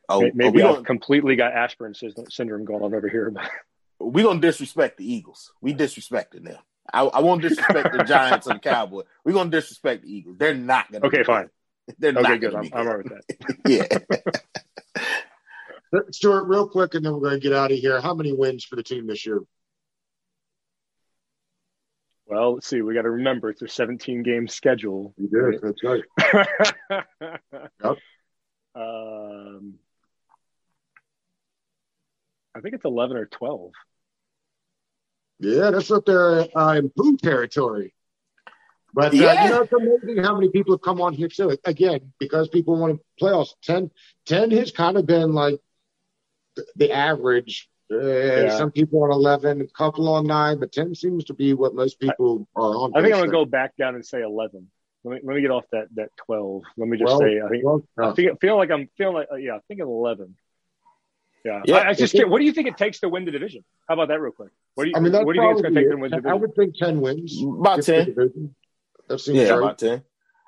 [0.08, 1.94] Oh, maybe oh, I've completely got Ashburn
[2.30, 3.30] syndrome going on over here.
[3.30, 3.50] But
[4.00, 5.52] we're gonna disrespect the Eagles.
[5.62, 6.58] We disrespected them.
[6.92, 9.06] I, I won't disrespect the Giants and the Cowboys.
[9.24, 10.38] We're gonna disrespect the Eagles.
[10.38, 11.06] They're not gonna.
[11.08, 11.50] Okay, fine.
[12.00, 12.56] They're okay, good.
[12.56, 14.06] I'm, I'm all right with that.
[15.94, 16.02] yeah.
[16.12, 18.02] Stuart, real quick, and then we're going to get out of here.
[18.02, 19.42] How many wins for the team this year?
[22.26, 22.82] Well, let's see.
[22.82, 25.14] We got to remember it's a 17 game schedule.
[25.18, 25.38] You did.
[25.38, 25.60] Right?
[25.62, 27.64] That's right.
[27.84, 27.98] yep.
[28.76, 29.76] Um,
[32.56, 33.72] I think it's 11 or 12.
[35.40, 37.94] Yeah, that's up there uh, in boom territory.
[38.94, 39.46] But uh, yeah.
[39.46, 41.58] you know, it's amazing how many people have come on here too.
[41.66, 43.50] Again, because people want to playoffs.
[43.64, 43.90] 10,
[44.28, 45.60] 10 has kind of been like
[46.56, 47.70] the, the average.
[47.92, 48.58] Uh, yeah.
[48.58, 52.00] Some people on eleven, a couple on nine, but ten seems to be what most
[52.00, 52.92] people I, are on.
[52.96, 54.70] I think I'm gonna go back down and say eleven.
[55.04, 56.64] Let me let me get off that that twelve.
[56.78, 59.28] Let me just 12, say I think 12, I think feel like I'm feeling like
[59.32, 60.36] uh, yeah I think of eleven.
[61.44, 61.76] Yeah, yeah.
[61.76, 63.66] I, I just what do you think it takes to win the division?
[63.88, 64.52] How about that real quick?
[64.76, 66.12] What do you I mean, what do you think it's going to take to win
[66.12, 66.32] the division?
[66.32, 67.44] I would think ten wins.
[67.44, 68.16] About ten.
[69.10, 69.58] That seems yeah, right.
[69.58, 70.04] about ten.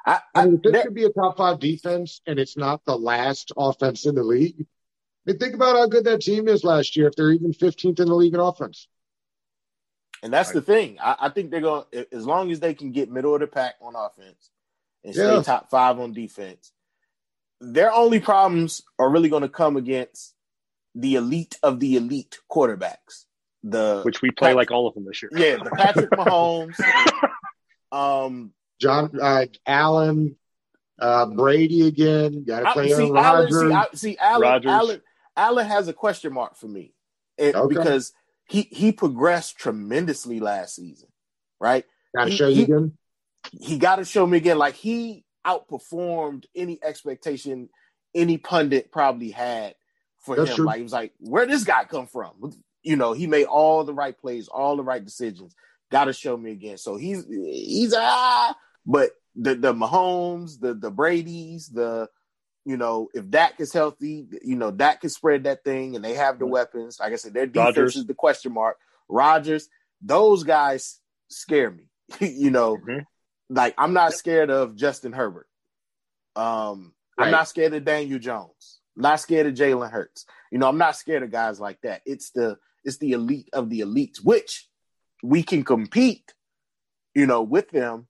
[0.06, 2.98] I, I, I mean, this could be a top five defense, and it's not the
[2.98, 4.66] last offense in the league.
[5.26, 7.08] I mean, think about how good that team is last year.
[7.08, 8.88] If they're even 15th in the league in offense,
[10.24, 10.56] and that's right.
[10.56, 10.98] the thing.
[11.02, 13.48] I, I, think they're going to, as long as they can get middle of the
[13.48, 14.50] pack on offense
[15.04, 16.72] and stay top five on defense.
[17.62, 20.34] Their only problems are really going to come against
[20.94, 23.26] the elite of the elite quarterbacks.
[23.64, 25.32] The which we play Patrick, like all of them this year.
[25.34, 26.80] Yeah, the Patrick Mahomes,
[27.92, 30.36] Um, John uh, Allen,
[31.00, 32.44] uh, Brady again.
[32.44, 35.02] Got to play see, Allen, see, I, see, Allen, Allen,
[35.38, 36.94] Allen has a question mark for me
[37.38, 37.76] it, okay.
[37.76, 38.14] because
[38.46, 41.10] he he progressed tremendously last season,
[41.60, 41.86] right?
[42.16, 42.98] Got to show you again.
[43.52, 44.58] He got to show me again.
[44.58, 47.70] Like he outperformed any expectation
[48.16, 49.76] any pundit probably had
[50.20, 50.56] for That's him.
[50.56, 50.66] True.
[50.66, 53.94] Like he was like, "Where this guy come from?" You know, he made all the
[53.94, 55.56] right plays, all the right decisions.
[55.92, 56.78] Got to show me again.
[56.78, 62.10] So he's he's ah, but the the Mahomes, the the Brady's, the
[62.66, 66.16] you know, if Dak is healthy, you know, Dak can spread that thing and they
[66.16, 67.00] have the weapons.
[67.00, 67.96] Like I said, their defense Rodgers.
[67.96, 68.78] is the question mark.
[69.08, 69.70] Rodgers,
[70.02, 71.00] those guys
[71.30, 71.90] scare me.
[72.20, 73.00] you know, mm-hmm.
[73.50, 75.48] like I'm not scared of Justin Herbert.
[76.36, 77.26] Um, right.
[77.26, 78.80] I'm not scared of Daniel Jones.
[78.96, 80.26] I'm not scared of Jalen Hurts.
[80.52, 82.02] You know, I'm not scared of guys like that.
[82.06, 84.68] It's the it's the elite of the elites, which
[85.24, 86.34] we can compete,
[87.14, 88.08] you know, with them,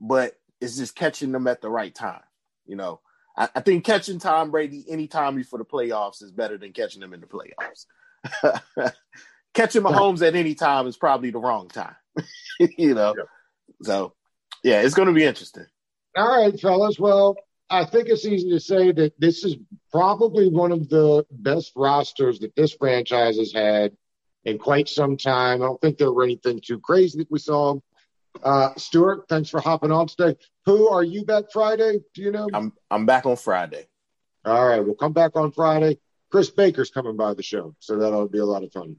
[0.00, 2.22] but it's just catching them at the right time.
[2.66, 3.00] You know,
[3.38, 7.14] I, I think catching Tom Brady anytime before the playoffs is better than catching him
[7.14, 8.92] in the playoffs.
[9.54, 11.94] catching Mahomes at any time is probably the wrong time.
[12.76, 13.24] you know, yeah.
[13.82, 14.12] so
[14.64, 15.66] yeah, it's going to be interesting.
[16.16, 16.98] All right, fellas.
[16.98, 17.36] Well,
[17.70, 19.56] I think it's easy to say that this is
[19.92, 23.92] probably one of the best rosters that this franchise has had
[24.44, 25.62] in quite some time.
[25.62, 27.78] I don't think there were anything too crazy that we saw.
[28.42, 30.36] Uh, Stuart, thanks for hopping on today.
[30.66, 32.00] Who are you back Friday?
[32.14, 32.48] Do you know?
[32.52, 33.86] I'm I'm back on Friday.
[34.44, 35.98] All right, we'll come back on Friday.
[36.30, 38.96] Chris Baker's coming by the show, so that'll be a lot of fun.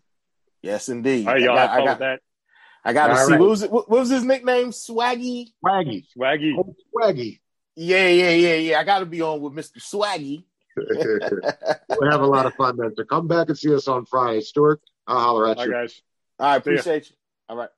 [0.61, 1.27] Yes, indeed.
[1.27, 1.57] All right, y'all.
[1.57, 2.19] I got, I got, that.
[2.83, 3.31] I got to see.
[3.33, 3.39] Right.
[3.39, 3.71] What was it?
[3.71, 4.71] What was his nickname?
[4.71, 5.47] Swaggy.
[5.63, 6.05] Swaggy.
[6.17, 6.53] Swaggy.
[6.57, 7.39] Oh, Swaggy.
[7.75, 8.79] Yeah, yeah, yeah, yeah.
[8.79, 9.79] I got to be on with Mr.
[9.79, 10.43] Swaggy.
[10.75, 12.93] we'll have a lot of fun then.
[12.95, 14.41] So come back and see us on Friday.
[14.41, 15.71] Stuart, I'll holler at Bye, you.
[15.71, 16.01] guys.
[16.37, 17.15] I appreciate you.
[17.47, 17.69] All right.